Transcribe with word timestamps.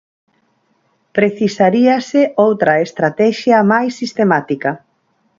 Precisaríase 1.17 2.21
outra 2.45 2.73
estratexia 2.87 3.57
máis 3.71 3.91
sistemática. 4.01 4.71